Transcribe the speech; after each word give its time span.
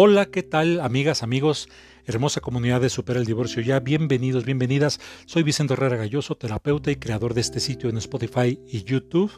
Hola, 0.00 0.26
¿qué 0.26 0.44
tal 0.44 0.78
amigas, 0.78 1.24
amigos? 1.24 1.68
Hermosa 2.06 2.40
comunidad 2.40 2.80
de 2.80 2.88
Supera 2.88 3.18
el 3.18 3.26
Divorcio 3.26 3.62
Ya, 3.62 3.80
bienvenidos, 3.80 4.44
bienvenidas. 4.44 5.00
Soy 5.26 5.42
Vicente 5.42 5.72
Herrera 5.72 5.96
Galloso, 5.96 6.36
terapeuta 6.36 6.92
y 6.92 6.94
creador 6.94 7.34
de 7.34 7.40
este 7.40 7.58
sitio 7.58 7.90
en 7.90 7.96
Spotify 7.96 8.60
y 8.68 8.84
YouTube. 8.84 9.32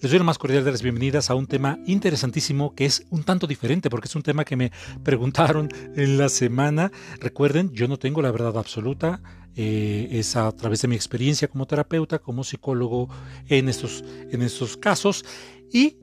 Les 0.00 0.10
doy 0.10 0.18
la 0.18 0.24
más 0.24 0.38
cordial 0.38 0.64
de 0.64 0.72
las 0.72 0.82
bienvenidas 0.82 1.30
a 1.30 1.36
un 1.36 1.46
tema 1.46 1.78
interesantísimo 1.86 2.74
que 2.74 2.84
es 2.84 3.06
un 3.10 3.22
tanto 3.22 3.46
diferente 3.46 3.90
porque 3.90 4.08
es 4.08 4.16
un 4.16 4.24
tema 4.24 4.44
que 4.44 4.56
me 4.56 4.72
preguntaron 5.04 5.68
en 5.94 6.18
la 6.18 6.28
semana. 6.28 6.90
Recuerden, 7.20 7.70
yo 7.70 7.86
no 7.86 7.96
tengo 7.96 8.22
la 8.22 8.32
verdad 8.32 8.58
absoluta, 8.58 9.22
eh, 9.54 10.08
es 10.10 10.34
a 10.34 10.50
través 10.50 10.82
de 10.82 10.88
mi 10.88 10.96
experiencia 10.96 11.46
como 11.46 11.66
terapeuta, 11.66 12.18
como 12.18 12.42
psicólogo 12.42 13.08
en 13.46 13.68
estos, 13.68 14.02
en 14.32 14.42
estos 14.42 14.76
casos 14.76 15.24
y 15.72 15.98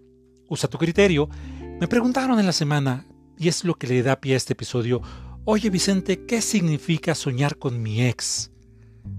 usa 0.47 0.69
tu 0.69 0.77
criterio. 0.77 1.27
Me 1.81 1.89
preguntaron 1.89 2.39
en 2.39 2.45
la 2.45 2.53
semana, 2.53 3.05
y 3.39 3.47
es 3.47 3.63
lo 3.63 3.75
que 3.75 3.87
le 3.87 4.03
da 4.03 4.19
pie 4.19 4.33
a 4.33 4.37
este 4.37 4.53
episodio. 4.53 5.01
Oye 5.45 5.69
Vicente, 5.69 6.25
¿qué 6.25 6.41
significa 6.41 7.15
soñar 7.15 7.57
con 7.57 7.81
mi 7.81 8.05
ex? 8.05 8.51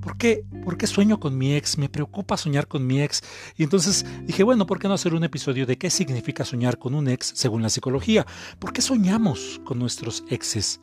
¿Por 0.03 0.19
qué? 0.19 0.45
¿Por 0.63 0.77
qué 0.77 0.87
sueño 0.87 1.19
con 1.19 1.37
mi 1.37 1.55
ex? 1.55 1.79
Me 1.79 1.89
preocupa 1.89 2.37
soñar 2.37 2.69
con 2.69 2.87
mi 2.87 3.03
ex. 3.03 3.23
Y 3.57 3.65
entonces 3.65 4.05
dije, 4.25 4.43
bueno, 4.45 4.67
¿por 4.67 4.79
qué 4.79 4.89
no 4.89 4.95
hacer 4.95 5.15
un 5.15 5.25
episodio 5.25 5.65
de 5.65 5.79
qué 5.79 5.89
significa 5.89 6.45
soñar 6.45 6.79
con 6.79 6.95
un 6.95 7.09
ex 7.09 7.33
según 7.35 7.63
la 7.63 7.71
psicología? 7.71 8.27
¿Por 8.59 8.75
qué 8.75 8.83
soñamos 8.83 9.61
con 9.65 9.79
nuestros 9.79 10.23
exes? 10.29 10.81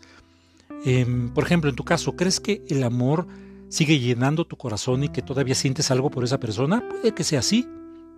Em, 0.83 1.29
por 1.33 1.43
ejemplo, 1.45 1.69
en 1.69 1.75
tu 1.75 1.83
caso, 1.83 2.15
¿crees 2.15 2.39
que 2.39 2.63
el 2.67 2.83
amor 2.83 3.27
sigue 3.69 3.99
llenando 3.99 4.45
tu 4.45 4.57
corazón 4.57 5.03
y 5.03 5.09
que 5.09 5.21
todavía 5.21 5.55
sientes 5.55 5.91
algo 5.91 6.09
por 6.09 6.23
esa 6.23 6.39
persona? 6.39 6.83
Puede 6.89 7.13
que 7.13 7.23
sea 7.23 7.39
así, 7.39 7.67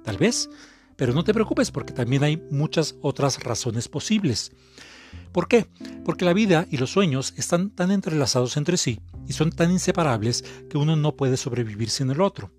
tal 0.04 0.18
vez. 0.18 0.50
Pero 1.00 1.14
no 1.14 1.24
te 1.24 1.34
preocupes 1.34 1.72
porque 1.72 1.94
también 1.94 2.26
hay 2.26 2.36
muchas 2.52 2.98
otras 3.02 3.42
razones 3.42 3.88
posibles. 3.88 4.52
¿Por 5.32 5.48
qué? 5.48 5.66
Porque 6.04 6.26
la 6.26 6.34
vida 6.34 6.68
y 6.70 6.76
los 6.76 6.92
sueños 6.92 7.34
están 7.38 7.70
tan 7.70 7.90
entrelazados 7.90 8.58
entre 8.58 8.76
sí 8.76 9.00
y 9.26 9.32
son 9.32 9.50
tan 9.52 9.72
inseparables 9.72 10.44
que 10.70 10.78
uno 10.78 10.98
no 10.98 11.16
puede 11.16 11.38
sobrevivir 11.38 11.90
sin 11.90 12.12
el 12.12 12.20
otro. 12.20 12.52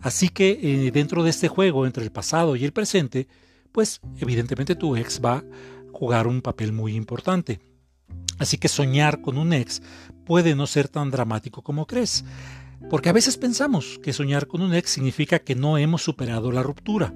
Así 0.00 0.28
que 0.28 0.58
eh, 0.60 0.90
dentro 0.90 1.22
de 1.22 1.30
este 1.30 1.46
juego 1.46 1.86
entre 1.86 2.02
el 2.02 2.10
pasado 2.10 2.56
y 2.56 2.64
el 2.64 2.72
presente, 2.72 3.28
pues 3.70 4.00
evidentemente 4.16 4.74
tu 4.74 4.96
ex 4.96 5.20
va 5.24 5.36
a 5.36 5.44
jugar 5.92 6.26
un 6.26 6.42
papel 6.42 6.72
muy 6.72 6.96
importante. 6.96 7.60
Así 8.40 8.58
que 8.58 8.66
soñar 8.66 9.20
con 9.20 9.38
un 9.38 9.52
ex 9.52 9.82
puede 10.26 10.56
no 10.56 10.66
ser 10.66 10.88
tan 10.88 11.12
dramático 11.12 11.62
como 11.62 11.86
crees, 11.86 12.24
porque 12.90 13.08
a 13.08 13.12
veces 13.12 13.36
pensamos 13.36 14.00
que 14.02 14.12
soñar 14.12 14.48
con 14.48 14.62
un 14.62 14.74
ex 14.74 14.90
significa 14.90 15.38
que 15.38 15.54
no 15.54 15.78
hemos 15.78 16.02
superado 16.02 16.50
la 16.50 16.64
ruptura. 16.64 17.14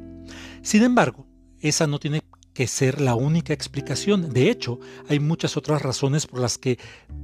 Sin 0.62 0.82
embargo, 0.82 1.26
esa 1.60 1.86
no 1.86 1.98
tiene 1.98 2.22
que 2.54 2.66
ser 2.66 3.00
la 3.00 3.14
única 3.14 3.52
explicación. 3.52 4.32
De 4.32 4.50
hecho, 4.50 4.78
hay 5.08 5.20
muchas 5.20 5.56
otras 5.56 5.82
razones 5.82 6.26
por 6.26 6.40
las 6.40 6.58
que 6.58 6.78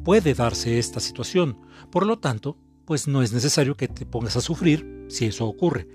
puede 0.04 0.34
darse 0.34 0.78
esta 0.78 1.00
situación. 1.00 1.58
Por 1.90 2.06
lo 2.06 2.18
tanto, 2.18 2.56
pues 2.84 3.06
no 3.06 3.22
es 3.22 3.32
necesario 3.32 3.76
que 3.76 3.88
te 3.88 4.06
pongas 4.06 4.36
a 4.36 4.40
sufrir 4.40 5.06
si 5.08 5.26
eso 5.26 5.46
ocurre. 5.46 5.86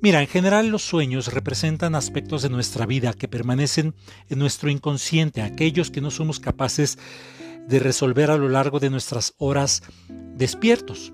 Mira, 0.00 0.20
en 0.20 0.26
general 0.26 0.68
los 0.68 0.82
sueños 0.82 1.32
representan 1.32 1.94
aspectos 1.94 2.42
de 2.42 2.50
nuestra 2.50 2.84
vida 2.86 3.14
que 3.14 3.28
permanecen 3.28 3.94
en 4.28 4.38
nuestro 4.38 4.70
inconsciente, 4.70 5.42
aquellos 5.42 5.90
que 5.90 6.00
no 6.00 6.10
somos 6.10 6.40
capaces 6.40 6.98
de 7.66 7.78
resolver 7.78 8.30
a 8.30 8.36
lo 8.36 8.48
largo 8.48 8.80
de 8.80 8.90
nuestras 8.90 9.34
horas 9.38 9.82
despiertos. 10.36 11.12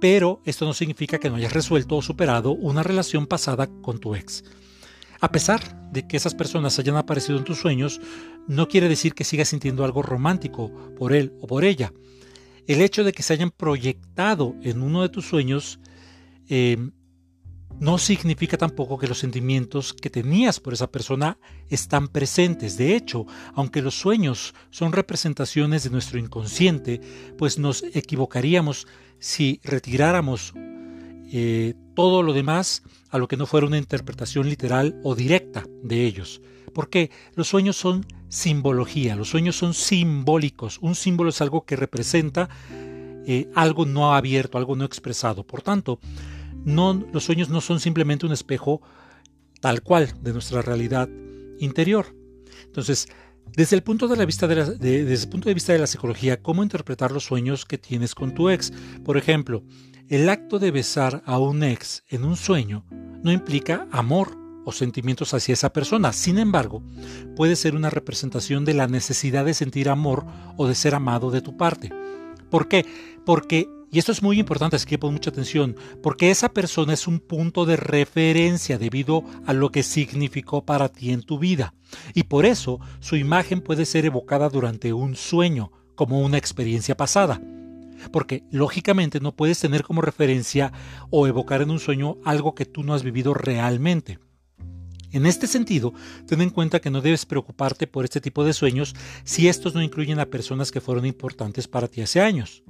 Pero 0.00 0.40
esto 0.44 0.64
no 0.64 0.74
significa 0.74 1.18
que 1.18 1.30
no 1.30 1.36
hayas 1.36 1.52
resuelto 1.52 1.96
o 1.96 2.02
superado 2.02 2.52
una 2.52 2.82
relación 2.82 3.26
pasada 3.26 3.68
con 3.82 3.98
tu 3.98 4.14
ex. 4.14 4.44
A 5.20 5.30
pesar 5.32 5.90
de 5.90 6.06
que 6.06 6.16
esas 6.16 6.34
personas 6.34 6.78
hayan 6.78 6.96
aparecido 6.96 7.38
en 7.38 7.44
tus 7.44 7.58
sueños, 7.58 8.00
no 8.46 8.68
quiere 8.68 8.88
decir 8.88 9.14
que 9.14 9.24
sigas 9.24 9.48
sintiendo 9.48 9.84
algo 9.84 10.02
romántico 10.02 10.70
por 10.98 11.12
él 11.12 11.32
o 11.40 11.46
por 11.46 11.64
ella. 11.64 11.92
El 12.66 12.80
hecho 12.80 13.04
de 13.04 13.12
que 13.12 13.22
se 13.22 13.32
hayan 13.32 13.50
proyectado 13.50 14.54
en 14.62 14.82
uno 14.82 15.02
de 15.02 15.08
tus 15.08 15.26
sueños 15.26 15.80
eh, 16.48 16.76
no 17.80 17.98
significa 17.98 18.56
tampoco 18.56 18.98
que 18.98 19.08
los 19.08 19.18
sentimientos 19.18 19.92
que 19.92 20.10
tenías 20.10 20.60
por 20.60 20.72
esa 20.72 20.90
persona 20.90 21.38
están 21.68 22.08
presentes. 22.08 22.76
De 22.76 22.94
hecho, 22.94 23.26
aunque 23.54 23.82
los 23.82 23.94
sueños 23.94 24.54
son 24.70 24.92
representaciones 24.92 25.84
de 25.84 25.90
nuestro 25.90 26.18
inconsciente, 26.18 27.00
pues 27.36 27.58
nos 27.58 27.82
equivocaríamos 27.82 28.86
si 29.18 29.60
retiráramos 29.64 30.52
eh, 31.32 31.74
todo 31.94 32.22
lo 32.22 32.32
demás 32.32 32.82
a 33.10 33.18
lo 33.18 33.28
que 33.28 33.36
no 33.36 33.46
fuera 33.46 33.66
una 33.66 33.78
interpretación 33.78 34.48
literal 34.48 35.00
o 35.02 35.14
directa 35.14 35.64
de 35.82 36.04
ellos. 36.04 36.40
Porque 36.72 37.10
los 37.34 37.48
sueños 37.48 37.76
son 37.76 38.06
simbología, 38.28 39.14
los 39.14 39.28
sueños 39.28 39.56
son 39.56 39.74
simbólicos. 39.74 40.78
Un 40.80 40.94
símbolo 40.94 41.30
es 41.30 41.40
algo 41.40 41.64
que 41.64 41.76
representa 41.76 42.48
eh, 43.26 43.48
algo 43.54 43.86
no 43.86 44.14
abierto, 44.14 44.58
algo 44.58 44.76
no 44.76 44.84
expresado. 44.84 45.46
Por 45.46 45.62
tanto, 45.62 45.98
no, 46.64 47.04
los 47.12 47.24
sueños 47.24 47.48
no 47.48 47.60
son 47.60 47.80
simplemente 47.80 48.26
un 48.26 48.32
espejo 48.32 48.80
tal 49.60 49.82
cual 49.82 50.12
de 50.22 50.32
nuestra 50.32 50.62
realidad 50.62 51.08
interior. 51.58 52.14
Entonces, 52.66 53.08
desde 53.56 53.76
el, 53.76 53.82
punto 53.82 54.08
de, 54.08 54.16
la 54.16 54.24
vista 54.24 54.46
de 54.46 54.76
desde 54.76 55.24
el 55.24 55.28
punto 55.28 55.48
de 55.48 55.54
vista 55.54 55.72
de 55.72 55.78
la 55.78 55.86
psicología, 55.86 56.42
¿cómo 56.42 56.62
interpretar 56.62 57.12
los 57.12 57.24
sueños 57.24 57.64
que 57.64 57.78
tienes 57.78 58.14
con 58.14 58.34
tu 58.34 58.50
ex? 58.50 58.72
Por 59.04 59.16
ejemplo, 59.16 59.62
el 60.08 60.28
acto 60.28 60.58
de 60.58 60.70
besar 60.70 61.22
a 61.24 61.38
un 61.38 61.62
ex 61.62 62.02
en 62.08 62.24
un 62.24 62.36
sueño 62.36 62.84
no 63.22 63.32
implica 63.32 63.86
amor 63.90 64.36
o 64.64 64.72
sentimientos 64.72 65.34
hacia 65.34 65.52
esa 65.52 65.72
persona. 65.72 66.12
Sin 66.12 66.38
embargo, 66.38 66.82
puede 67.36 67.56
ser 67.56 67.74
una 67.74 67.90
representación 67.90 68.64
de 68.64 68.74
la 68.74 68.86
necesidad 68.86 69.44
de 69.44 69.54
sentir 69.54 69.88
amor 69.88 70.26
o 70.56 70.66
de 70.66 70.74
ser 70.74 70.94
amado 70.94 71.30
de 71.30 71.42
tu 71.42 71.56
parte. 71.56 71.90
¿Por 72.50 72.68
qué? 72.68 72.84
Porque, 73.24 73.68
y 73.94 73.98
esto 74.00 74.10
es 74.10 74.24
muy 74.24 74.40
importante, 74.40 74.74
así 74.74 74.86
que 74.86 74.98
pon 74.98 75.12
mucha 75.12 75.30
atención, 75.30 75.76
porque 76.02 76.32
esa 76.32 76.48
persona 76.48 76.94
es 76.94 77.06
un 77.06 77.20
punto 77.20 77.64
de 77.64 77.76
referencia 77.76 78.76
debido 78.76 79.22
a 79.46 79.52
lo 79.52 79.70
que 79.70 79.84
significó 79.84 80.64
para 80.64 80.88
ti 80.88 81.12
en 81.12 81.22
tu 81.22 81.38
vida. 81.38 81.74
Y 82.12 82.24
por 82.24 82.44
eso 82.44 82.80
su 82.98 83.14
imagen 83.14 83.60
puede 83.60 83.86
ser 83.86 84.04
evocada 84.04 84.48
durante 84.48 84.92
un 84.92 85.14
sueño, 85.14 85.70
como 85.94 86.22
una 86.22 86.38
experiencia 86.38 86.96
pasada 86.96 87.40
porque 88.10 88.42
lógicamente 88.50 89.20
no 89.20 89.32
puedes 89.32 89.60
tener 89.60 89.84
como 89.84 90.02
referencia 90.02 90.72
o 91.10 91.26
evocar 91.28 91.62
en 91.62 91.70
un 91.70 91.78
sueño 91.78 92.18
algo 92.24 92.54
que 92.54 92.66
tú 92.66 92.82
no 92.82 92.92
has 92.92 93.04
vivido 93.04 93.32
realmente. 93.32 94.18
En 95.12 95.24
este 95.24 95.46
sentido, 95.46 95.94
ten 96.26 96.42
en 96.42 96.50
cuenta 96.50 96.80
que 96.80 96.90
no 96.90 97.00
debes 97.00 97.24
preocuparte 97.24 97.86
por 97.86 98.04
este 98.04 98.20
tipo 98.20 98.44
de 98.44 98.52
sueños 98.52 98.94
si 99.22 99.48
estos 99.48 99.72
no 99.72 99.80
incluyen 99.80 100.18
a 100.18 100.26
personas 100.26 100.72
que 100.72 100.80
fueron 100.80 101.06
importantes 101.06 101.68
para 101.68 101.86
ti 101.86 102.02
hace 102.02 102.20
años. 102.20 102.64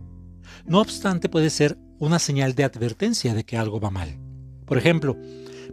No 0.67 0.81
obstante, 0.81 1.29
puede 1.29 1.51
ser 1.51 1.79
una 1.99 2.19
señal 2.19 2.55
de 2.55 2.65
advertencia 2.65 3.35
de 3.35 3.45
que 3.45 3.57
algo 3.57 3.81
va 3.81 3.91
mal. 3.91 4.19
Por 4.67 4.79
ejemplo, 4.79 5.17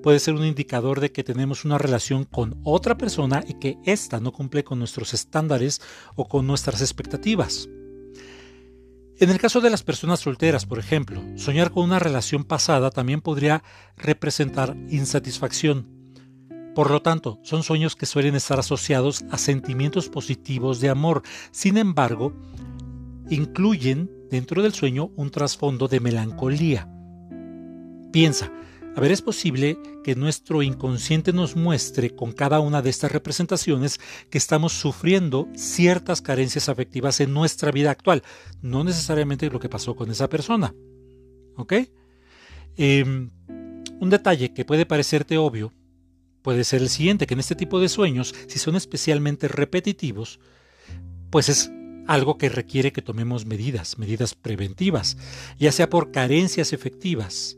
puede 0.03 0.19
ser 0.19 0.33
un 0.33 0.45
indicador 0.45 0.99
de 0.99 1.11
que 1.11 1.23
tenemos 1.23 1.63
una 1.63 1.77
relación 1.77 2.25
con 2.25 2.59
otra 2.63 2.97
persona 2.97 3.43
y 3.47 3.53
que 3.53 3.77
ésta 3.85 4.19
no 4.19 4.33
cumple 4.33 4.63
con 4.63 4.79
nuestros 4.79 5.13
estándares 5.13 5.81
o 6.15 6.27
con 6.27 6.45
nuestras 6.45 6.81
expectativas. 6.81 7.69
En 9.17 9.29
el 9.29 9.37
caso 9.39 9.61
de 9.61 9.69
las 9.69 9.83
personas 9.83 10.19
solteras, 10.19 10.65
por 10.65 10.79
ejemplo, 10.79 11.21
soñar 11.35 11.71
con 11.71 11.83
una 11.83 11.99
relación 11.99 12.43
pasada 12.43 12.89
también 12.89 13.21
podría 13.21 13.63
representar 13.95 14.75
insatisfacción. 14.89 15.87
Por 16.73 16.89
lo 16.89 17.01
tanto, 17.01 17.39
son 17.43 17.63
sueños 17.63 17.95
que 17.95 18.05
suelen 18.05 18.35
estar 18.35 18.59
asociados 18.59 19.23
a 19.29 19.37
sentimientos 19.37 20.09
positivos 20.09 20.79
de 20.79 20.89
amor. 20.89 21.21
Sin 21.51 21.77
embargo, 21.77 22.33
incluyen 23.29 24.09
dentro 24.31 24.63
del 24.63 24.73
sueño 24.73 25.11
un 25.17 25.29
trasfondo 25.29 25.87
de 25.87 25.99
melancolía. 25.99 26.89
Piensa, 28.11 28.51
a 28.95 28.99
ver, 28.99 29.11
es 29.11 29.21
posible 29.21 29.77
que 30.03 30.15
nuestro 30.15 30.63
inconsciente 30.63 31.31
nos 31.31 31.55
muestre 31.55 32.15
con 32.15 32.31
cada 32.31 32.59
una 32.59 32.81
de 32.81 32.89
estas 32.89 33.11
representaciones 33.11 33.99
que 34.29 34.37
estamos 34.37 34.73
sufriendo 34.73 35.47
ciertas 35.55 36.21
carencias 36.21 36.67
afectivas 36.67 37.19
en 37.19 37.33
nuestra 37.33 37.71
vida 37.71 37.91
actual, 37.91 38.23
no 38.61 38.83
necesariamente 38.83 39.49
lo 39.49 39.59
que 39.59 39.69
pasó 39.69 39.95
con 39.95 40.09
esa 40.11 40.27
persona. 40.27 40.73
¿Ok? 41.55 41.73
Em, 42.75 43.29
un 43.99 44.09
detalle 44.09 44.53
que 44.53 44.65
puede 44.65 44.85
parecerte 44.85 45.37
obvio 45.37 45.73
puede 46.41 46.63
ser 46.63 46.81
el 46.81 46.89
siguiente, 46.89 47.27
que 47.27 47.35
en 47.35 47.39
este 47.39 47.55
tipo 47.55 47.79
de 47.79 47.87
sueños, 47.87 48.33
si 48.47 48.59
son 48.59 48.75
especialmente 48.75 49.47
repetitivos, 49.47 50.39
pues 51.29 51.49
es 51.49 51.71
algo 52.11 52.37
que 52.37 52.49
requiere 52.49 52.91
que 52.91 53.01
tomemos 53.01 53.45
medidas, 53.45 53.97
medidas 53.97 54.35
preventivas, 54.35 55.17
ya 55.57 55.71
sea 55.71 55.89
por 55.89 56.11
carencias 56.11 56.73
efectivas, 56.73 57.57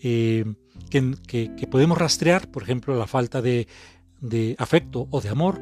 eh, 0.00 0.44
que, 0.90 1.68
podemos 1.68 1.98
rastrear, 1.98 2.50
por 2.52 2.62
ejemplo, 2.62 2.96
la 2.96 3.08
falta 3.08 3.42
de 3.42 3.66
afecto 4.58 5.08
o 5.10 5.20
de 5.20 5.28
amor, 5.28 5.60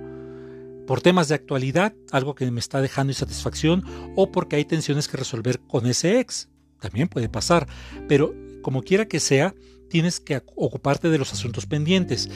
por 0.87 1.01
temas 1.01 1.29
de 1.29 1.37
actualidad, 1.37 1.95
algo 2.13 2.35
que 2.35 2.51
me 2.51 2.61
está 2.61 2.83
dejando 2.83 3.13
insatisfacción, 3.13 3.85
o 4.15 4.31
porque 4.31 4.57
hay 4.57 4.67
tensiones 4.67 5.09
que 5.09 5.17
resolver 5.17 5.61
con 5.61 5.87
ese 5.87 6.21
ex. 6.21 6.51
También 6.81 7.09
puede 7.09 7.31
pasar, 7.31 7.67
pero 8.09 8.35
como 8.61 8.83
quiera 8.83 9.09
que 9.09 9.21
sea, 9.21 9.55
tienes 9.89 10.21
que 10.21 10.43
ocuparte 10.55 11.09
de 11.09 11.17
los 11.17 11.33
asuntos 11.33 11.65
pendientes. 11.65 12.29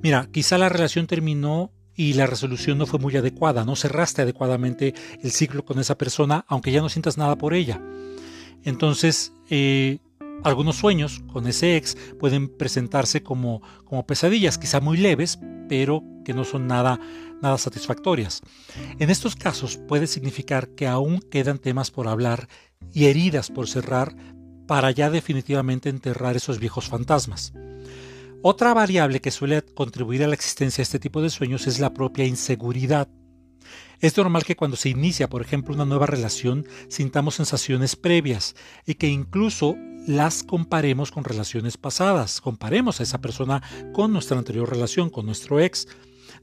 Mira, 0.00 0.28
quizá 0.30 0.58
la 0.58 0.68
relación 0.68 1.08
terminó 1.08 1.72
y 2.00 2.14
la 2.14 2.26
resolución 2.26 2.78
no 2.78 2.86
fue 2.86 2.98
muy 2.98 3.14
adecuada, 3.18 3.66
no 3.66 3.76
cerraste 3.76 4.22
adecuadamente 4.22 4.94
el 5.22 5.32
ciclo 5.32 5.66
con 5.66 5.78
esa 5.78 5.98
persona, 5.98 6.46
aunque 6.48 6.72
ya 6.72 6.80
no 6.80 6.88
sientas 6.88 7.18
nada 7.18 7.36
por 7.36 7.52
ella. 7.52 7.78
Entonces, 8.64 9.34
eh, 9.50 9.98
algunos 10.42 10.76
sueños 10.76 11.20
con 11.30 11.46
ese 11.46 11.76
ex 11.76 11.98
pueden 12.18 12.48
presentarse 12.48 13.22
como, 13.22 13.60
como 13.84 14.06
pesadillas, 14.06 14.56
quizá 14.56 14.80
muy 14.80 14.96
leves, 14.96 15.40
pero 15.68 16.02
que 16.24 16.32
no 16.32 16.44
son 16.44 16.66
nada, 16.66 16.98
nada 17.42 17.58
satisfactorias. 17.58 18.40
En 18.98 19.10
estos 19.10 19.36
casos 19.36 19.76
puede 19.76 20.06
significar 20.06 20.70
que 20.70 20.88
aún 20.88 21.20
quedan 21.20 21.58
temas 21.58 21.90
por 21.90 22.08
hablar 22.08 22.48
y 22.94 23.08
heridas 23.08 23.50
por 23.50 23.68
cerrar 23.68 24.16
para 24.66 24.90
ya 24.90 25.10
definitivamente 25.10 25.90
enterrar 25.90 26.34
esos 26.34 26.60
viejos 26.60 26.88
fantasmas. 26.88 27.52
Otra 28.42 28.72
variable 28.72 29.20
que 29.20 29.30
suele 29.30 29.62
contribuir 29.62 30.24
a 30.24 30.26
la 30.26 30.34
existencia 30.34 30.80
de 30.80 30.84
este 30.84 30.98
tipo 30.98 31.20
de 31.20 31.28
sueños 31.28 31.66
es 31.66 31.78
la 31.78 31.92
propia 31.92 32.24
inseguridad. 32.24 33.06
Es 34.00 34.16
normal 34.16 34.44
que 34.44 34.56
cuando 34.56 34.78
se 34.78 34.88
inicia, 34.88 35.28
por 35.28 35.42
ejemplo, 35.42 35.74
una 35.74 35.84
nueva 35.84 36.06
relación, 36.06 36.66
sintamos 36.88 37.34
sensaciones 37.34 37.96
previas 37.96 38.56
y 38.86 38.94
que 38.94 39.08
incluso 39.08 39.76
las 40.06 40.42
comparemos 40.42 41.10
con 41.10 41.24
relaciones 41.24 41.76
pasadas, 41.76 42.40
comparemos 42.40 42.98
a 42.98 43.02
esa 43.02 43.20
persona 43.20 43.62
con 43.92 44.10
nuestra 44.10 44.38
anterior 44.38 44.70
relación, 44.70 45.10
con 45.10 45.26
nuestro 45.26 45.60
ex. 45.60 45.86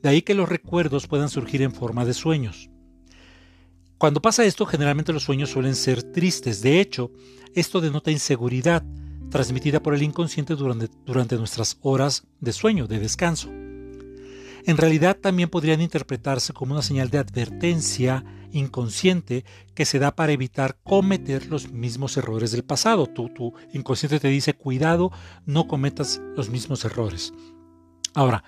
De 0.03 0.09
ahí 0.09 0.21
que 0.21 0.35
los 0.35 0.47
recuerdos 0.47 1.07
puedan 1.07 1.29
surgir 1.29 1.63
en 1.63 1.73
forma 1.73 2.05
de 2.05 2.13
sueños. 2.13 2.69
Cuando 3.97 4.21
pasa 4.21 4.45
esto, 4.45 4.67
generalmente 4.67 5.13
los 5.13 5.23
sueños 5.23 5.49
suelen 5.49 5.73
ser 5.73 6.03
tristes. 6.03 6.61
De 6.61 6.79
hecho, 6.79 7.11
esto 7.55 7.81
denota 7.81 8.11
inseguridad, 8.11 8.83
transmitida 9.29 9.81
por 9.81 9.93
el 9.93 10.03
inconsciente 10.03 10.55
durante, 10.55 11.37
nuestras 11.37 11.77
horas 11.81 12.27
de 12.39 12.53
sueño, 12.53 12.87
de 12.87 12.99
descanso. 12.99 13.49
En 13.49 14.75
realidad 14.75 15.17
también 15.17 15.49
podrían 15.49 15.81
interpretarse 15.81 16.53
como 16.53 16.73
una 16.73 16.81
señal 16.81 17.09
de 17.09 17.19
advertencia 17.19 18.25
inconsciente 18.51 19.45
que 19.73 19.85
se 19.85 19.99
da 19.99 20.15
para 20.15 20.33
evitar 20.33 20.77
cometer 20.83 21.47
los 21.47 21.71
mismos 21.71 22.17
errores 22.17 22.51
del 22.51 22.63
pasado. 22.63 23.07
Tu, 23.07 23.29
tu 23.29 23.53
inconsciente 23.71 24.19
te 24.19 24.27
dice, 24.27 24.53
cuidado, 24.55 25.11
no 25.45 25.67
cometas 25.67 26.21
los 26.35 26.49
mismos 26.49 26.83
errores. 26.83 27.33
Ahora, 28.13 28.43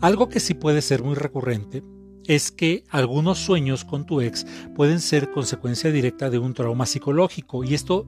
algo 0.00 0.28
que 0.28 0.40
sí 0.40 0.54
puede 0.54 0.82
ser 0.82 1.04
muy 1.04 1.14
recurrente 1.14 1.84
es 2.26 2.50
que 2.50 2.84
algunos 2.88 3.38
sueños 3.38 3.84
con 3.84 4.06
tu 4.06 4.20
ex 4.20 4.46
pueden 4.74 5.00
ser 5.00 5.30
consecuencia 5.30 5.90
directa 5.90 6.30
de 6.30 6.38
un 6.38 6.54
trauma 6.54 6.86
psicológico 6.86 7.64
y 7.64 7.74
esto 7.74 8.06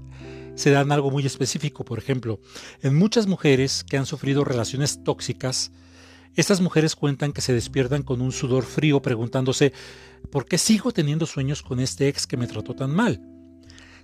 se 0.55 0.71
da 0.71 0.83
en 0.83 0.93
algo 0.93 1.11
muy 1.11 1.27
específico. 1.27 1.85
Por 1.85 1.99
ejemplo, 1.99 2.41
en 2.83 2.95
muchas 2.95 3.27
mujeres 3.27 3.85
que 3.85 3.97
han 3.97 4.07
sufrido 4.07 4.45
relaciones 4.45 5.03
tóxicas, 5.03 5.73
estas 6.35 6.61
mujeres 6.61 6.97
cuentan 6.97 7.33
que 7.33 7.41
se 7.41 7.53
despiertan 7.53 8.03
con 8.03 8.21
un 8.21 8.33
sudor 8.33 8.65
frío 8.65 9.01
preguntándose 9.03 9.73
¿por 10.31 10.47
qué 10.47 10.59
sigo 10.59 10.93
teniendo 10.93 11.27
sueños 11.27 11.63
con 11.63 11.81
este 11.81 12.09
ex 12.09 12.27
que 12.27 12.37
me 12.37 12.47
trató 12.47 12.75
tan 12.75 12.91
mal? 12.91 13.21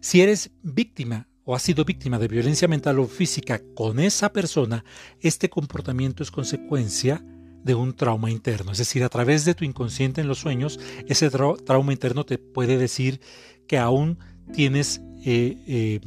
Si 0.01 0.21
eres 0.21 0.51
víctima 0.63 1.29
o 1.45 1.55
has 1.55 1.63
sido 1.63 1.85
víctima 1.85 2.19
de 2.19 2.29
violencia 2.29 2.69
mental 2.69 2.99
o 3.01 3.07
física 3.07 3.61
con 3.75 3.99
esa 3.99 4.33
persona, 4.33 4.85
este 5.21 5.51
comportamiento 5.51 6.23
es 6.23 6.31
consecuencia 6.31 7.25
de 7.65 7.75
un 7.75 7.95
trauma 7.95 8.31
interno. 8.31 8.73
Es 8.73 8.79
decir, 8.79 9.05
a 9.05 9.09
través 9.09 9.45
de 9.45 9.55
tu 9.55 9.65
inconsciente 9.65 10.21
en 10.21 10.29
los 10.29 10.39
sueños, 10.39 10.79
ese 11.07 11.31
trauma 11.31 11.93
interno 11.93 12.25
te 12.25 12.39
puede 12.39 12.79
decir 12.79 13.21
que 13.67 13.79
aún 13.79 14.19
tienes 14.53 15.01
eh, 15.25 15.57
eh, 15.67 16.01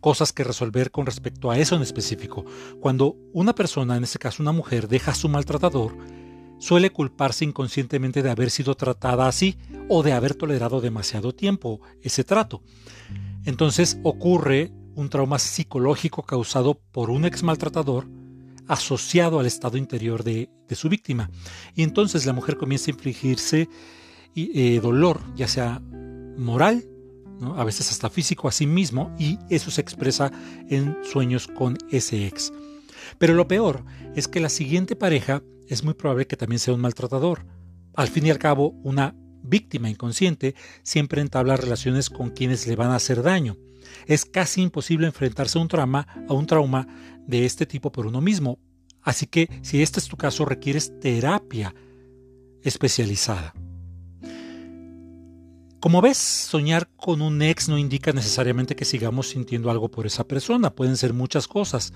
cosas 0.00 0.32
que 0.32 0.44
resolver 0.44 0.90
con 0.90 1.06
respecto 1.06 1.50
a 1.50 1.58
eso 1.58 1.76
en 1.76 1.82
específico. 1.82 2.44
Cuando 2.80 3.16
una 3.32 3.54
persona, 3.54 3.96
en 3.96 4.04
este 4.04 4.18
caso 4.18 4.42
una 4.42 4.52
mujer, 4.52 4.88
deja 4.88 5.12
a 5.12 5.14
su 5.14 5.28
maltratador, 5.28 5.96
suele 6.58 6.90
culparse 6.90 7.44
inconscientemente 7.44 8.22
de 8.22 8.30
haber 8.30 8.50
sido 8.50 8.74
tratada 8.74 9.26
así 9.26 9.58
o 9.88 10.02
de 10.02 10.12
haber 10.12 10.34
tolerado 10.34 10.80
demasiado 10.80 11.34
tiempo 11.34 11.80
ese 12.02 12.24
trato. 12.24 12.62
Entonces 13.44 13.98
ocurre 14.02 14.72
un 14.94 15.08
trauma 15.08 15.38
psicológico 15.38 16.22
causado 16.22 16.74
por 16.74 17.10
un 17.10 17.24
ex 17.24 17.42
maltratador 17.42 18.06
asociado 18.68 19.40
al 19.40 19.46
estado 19.46 19.76
interior 19.76 20.24
de, 20.24 20.48
su 20.72 20.88
víctima. 20.88 21.30
Y 21.74 21.82
entonces 21.82 22.24
la 22.24 22.32
mujer 22.32 22.56
comienza 22.56 22.90
a 22.90 22.94
infligirse 22.94 23.68
eh, 24.34 24.80
dolor, 24.82 25.20
ya 25.36 25.46
sea 25.46 25.82
moral 26.38 26.86
a 27.56 27.64
veces 27.64 27.90
hasta 27.90 28.08
físico 28.08 28.48
a 28.48 28.52
sí 28.52 28.66
mismo, 28.66 29.14
y 29.18 29.38
eso 29.50 29.70
se 29.70 29.80
expresa 29.80 30.30
en 30.68 30.96
sueños 31.02 31.48
con 31.48 31.76
ese 31.90 32.26
ex. 32.26 32.52
Pero 33.18 33.34
lo 33.34 33.48
peor 33.48 33.84
es 34.14 34.28
que 34.28 34.40
la 34.40 34.48
siguiente 34.48 34.96
pareja 34.96 35.42
es 35.68 35.84
muy 35.84 35.94
probable 35.94 36.26
que 36.26 36.36
también 36.36 36.58
sea 36.58 36.74
un 36.74 36.80
maltratador. 36.80 37.44
Al 37.94 38.08
fin 38.08 38.26
y 38.26 38.30
al 38.30 38.38
cabo, 38.38 38.70
una 38.82 39.14
víctima 39.42 39.90
inconsciente 39.90 40.54
siempre 40.82 41.20
entabla 41.20 41.56
relaciones 41.56 42.10
con 42.10 42.30
quienes 42.30 42.66
le 42.66 42.76
van 42.76 42.90
a 42.90 42.96
hacer 42.96 43.22
daño. 43.22 43.56
Es 44.06 44.24
casi 44.24 44.62
imposible 44.62 45.06
enfrentarse 45.06 45.58
a 45.58 45.62
un 45.62 45.68
trauma, 45.68 46.06
a 46.28 46.32
un 46.32 46.46
trauma 46.46 46.86
de 47.26 47.44
este 47.44 47.66
tipo 47.66 47.92
por 47.92 48.06
uno 48.06 48.20
mismo. 48.20 48.58
Así 49.02 49.26
que 49.26 49.48
si 49.62 49.82
este 49.82 50.00
es 50.00 50.08
tu 50.08 50.16
caso, 50.16 50.44
requieres 50.44 50.98
terapia 51.00 51.74
especializada. 52.62 53.54
Como 55.82 56.00
ves, 56.00 56.16
soñar 56.16 56.88
con 56.94 57.22
un 57.22 57.42
ex 57.42 57.68
no 57.68 57.76
indica 57.76 58.12
necesariamente 58.12 58.76
que 58.76 58.84
sigamos 58.84 59.30
sintiendo 59.30 59.68
algo 59.68 59.90
por 59.90 60.06
esa 60.06 60.22
persona, 60.22 60.70
pueden 60.70 60.96
ser 60.96 61.12
muchas 61.12 61.48
cosas. 61.48 61.92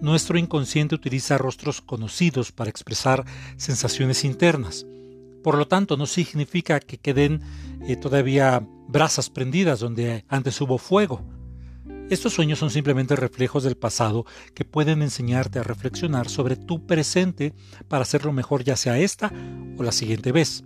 Nuestro 0.00 0.38
inconsciente 0.38 0.94
utiliza 0.94 1.36
rostros 1.36 1.80
conocidos 1.80 2.52
para 2.52 2.70
expresar 2.70 3.24
sensaciones 3.56 4.24
internas. 4.24 4.86
Por 5.42 5.58
lo 5.58 5.66
tanto, 5.66 5.96
no 5.96 6.06
significa 6.06 6.78
que 6.78 6.98
queden 6.98 7.40
eh, 7.88 7.96
todavía 7.96 8.64
brasas 8.86 9.28
prendidas 9.28 9.80
donde 9.80 10.24
antes 10.28 10.60
hubo 10.60 10.78
fuego. 10.78 11.24
Estos 12.08 12.34
sueños 12.34 12.60
son 12.60 12.70
simplemente 12.70 13.16
reflejos 13.16 13.64
del 13.64 13.76
pasado 13.76 14.26
que 14.54 14.64
pueden 14.64 15.02
enseñarte 15.02 15.58
a 15.58 15.64
reflexionar 15.64 16.28
sobre 16.28 16.54
tu 16.54 16.86
presente 16.86 17.52
para 17.88 18.02
hacerlo 18.02 18.32
mejor 18.32 18.62
ya 18.62 18.76
sea 18.76 18.96
esta 18.96 19.32
o 19.76 19.82
la 19.82 19.90
siguiente 19.90 20.30
vez. 20.30 20.62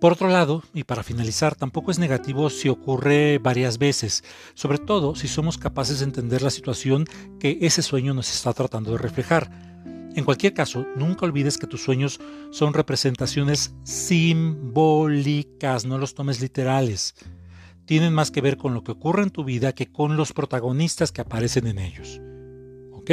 Por 0.00 0.12
otro 0.12 0.28
lado, 0.28 0.64
y 0.74 0.82
para 0.82 1.04
finalizar, 1.04 1.54
tampoco 1.54 1.92
es 1.92 2.00
negativo 2.00 2.50
si 2.50 2.68
ocurre 2.68 3.38
varias 3.38 3.78
veces, 3.78 4.24
sobre 4.54 4.78
todo 4.78 5.14
si 5.14 5.28
somos 5.28 5.58
capaces 5.58 6.00
de 6.00 6.06
entender 6.06 6.42
la 6.42 6.50
situación 6.50 7.04
que 7.38 7.58
ese 7.60 7.82
sueño 7.82 8.14
nos 8.14 8.34
está 8.34 8.52
tratando 8.52 8.92
de 8.92 8.98
reflejar. 8.98 9.48
En 10.16 10.24
cualquier 10.24 10.54
caso, 10.54 10.86
nunca 10.96 11.24
olvides 11.24 11.56
que 11.56 11.68
tus 11.68 11.84
sueños 11.84 12.18
son 12.50 12.74
representaciones 12.74 13.74
simbólicas, 13.84 15.84
no 15.84 15.98
los 15.98 16.14
tomes 16.14 16.40
literales. 16.40 17.14
Tienen 17.88 18.12
más 18.12 18.30
que 18.30 18.42
ver 18.42 18.58
con 18.58 18.74
lo 18.74 18.84
que 18.84 18.92
ocurre 18.92 19.22
en 19.22 19.30
tu 19.30 19.44
vida 19.44 19.72
que 19.72 19.90
con 19.90 20.18
los 20.18 20.34
protagonistas 20.34 21.10
que 21.10 21.22
aparecen 21.22 21.66
en 21.66 21.78
ellos. 21.78 22.20
¿Ok? 22.92 23.10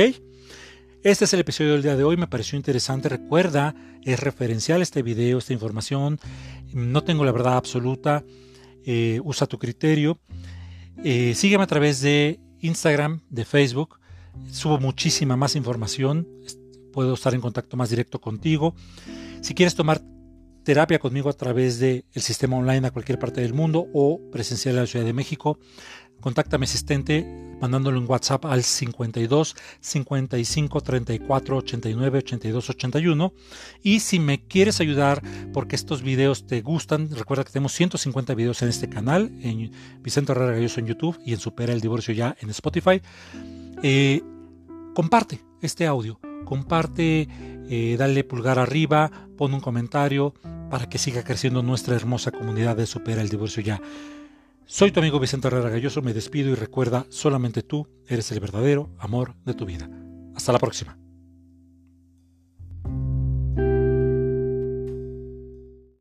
Este 1.01 1.24
es 1.24 1.34
el 1.34 1.39
episodio 1.39 1.72
del 1.72 1.82
día 1.82 1.96
de 1.96 2.03
hoy, 2.03 2.17
me 2.17 2.27
pareció 2.27 2.58
interesante. 2.58 3.08
Recuerda, 3.08 3.74
es 4.03 4.20
referencial 4.20 4.82
este 4.82 5.01
video, 5.01 5.38
esta 5.38 5.53
información. 5.53 6.20
No 6.74 7.05
tengo 7.05 7.24
la 7.24 7.32
verdad 7.32 7.55
absoluta. 7.55 8.25
Eh, 8.84 9.22
usa 9.24 9.48
tu 9.48 9.58
criterio. 9.60 10.20
Eh, 11.05 11.36
sígueme 11.36 11.63
a 11.63 11.67
través 11.67 12.01
de 12.01 12.41
Instagram, 12.60 13.22
de 13.29 13.46
Facebook. 13.46 14.01
Subo 14.51 14.77
muchísima 14.77 15.38
más 15.38 15.55
información. 15.55 16.27
Puedo 16.91 17.13
estar 17.13 17.34
en 17.34 17.39
contacto 17.39 17.77
más 17.77 17.89
directo 17.89 18.20
contigo. 18.20 18.75
Si 19.39 19.53
quieres 19.53 19.75
tomar 19.75 20.01
terapia 20.65 21.00
conmigo 21.00 21.29
a 21.29 21.34
través 21.34 21.79
del 21.79 22.03
sistema 22.15 22.57
online 22.57 22.88
a 22.88 22.91
cualquier 22.91 23.19
parte 23.19 23.39
del 23.39 23.53
mundo 23.53 23.88
o 23.93 24.19
presencial 24.31 24.77
a 24.77 24.81
la 24.81 24.88
Ciudad 24.88 25.05
de 25.05 25.13
México, 25.13 25.57
Contacta 26.25 26.55
a 26.55 26.60
mi 26.60 26.63
asistente 26.63 27.24
mandándole 27.62 28.00
un 28.00 28.10
WhatsApp 28.10 28.45
al 28.45 28.63
52 28.63 29.55
55 29.79 30.81
34 30.81 31.57
89 31.57 32.17
82 32.17 32.69
81. 32.72 33.34
Y 33.84 34.00
si 34.00 34.19
me 34.19 34.43
quieres 34.43 34.79
ayudar 34.79 35.22
porque 35.53 35.75
estos 35.75 36.01
videos 36.01 36.48
te 36.48 36.62
gustan, 36.62 37.10
recuerda 37.12 37.43
que 37.43 37.51
tenemos 37.51 37.74
150 37.74 38.34
videos 38.34 38.62
en 38.63 38.69
este 38.69 38.89
canal, 38.89 39.31
en 39.41 39.72
Vicente 40.01 40.31
Herrera 40.31 40.53
Galloso 40.53 40.79
en 40.79 40.88
YouTube 40.88 41.19
y 41.24 41.34
en 41.34 41.39
Supera 41.39 41.74
el 41.74 41.81
Divorcio 41.81 42.13
ya 42.13 42.36
en 42.39 42.50
Spotify. 42.50 43.01
Eh, 43.84 44.24
comparte 44.95 45.41
este 45.62 45.86
audio, 45.86 46.19
comparte, 46.46 47.28
eh, 47.70 47.96
dale 47.98 48.24
pulgar 48.24 48.60
arriba, 48.60 49.12
pon 49.38 49.54
un 49.54 49.60
comentario 49.60 50.34
para 50.70 50.88
que 50.88 50.98
siga 50.98 51.24
creciendo 51.24 51.62
nuestra 51.64 51.96
hermosa 51.96 52.32
comunidad 52.32 52.78
de 52.78 52.86
Supera 52.86 53.22
el 53.22 53.30
Divorcio 53.30 53.62
ya. 53.62 53.82
Soy 54.66 54.92
tu 54.92 55.00
amigo 55.00 55.20
Vicente 55.20 55.48
Herrera 55.48 55.70
Galloso, 55.70 56.02
me 56.02 56.14
despido 56.14 56.52
y 56.52 56.56
recuerda, 56.56 57.06
solamente 57.10 57.62
tú 57.62 57.88
eres 58.08 58.32
el 58.32 58.40
verdadero 58.40 58.90
amor 58.98 59.36
de 59.46 59.54
tu 59.54 59.66
vida. 59.66 59.90
Hasta 60.36 60.52
la 60.52 60.60
próxima. 60.60 60.98